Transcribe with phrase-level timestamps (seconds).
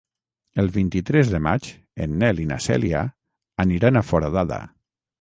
[0.63, 1.69] El vint-i-tres de maig
[2.07, 3.07] en Nel i na Cèlia
[3.69, 4.65] aniran a Foradada.